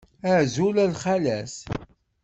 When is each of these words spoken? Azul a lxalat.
Azul 0.33 0.75
a 0.83 0.85
lxalat. 0.91 1.55